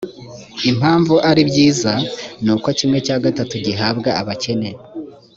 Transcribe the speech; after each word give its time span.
impamvu 0.69 1.13
ari 1.29 1.41
byiza 1.49 1.91
nuko 2.43 2.67
kimwe 2.77 2.97
cya 3.05 3.17
gatatu 3.25 3.53
gihabwa 3.65 4.09
abakene 4.21 4.69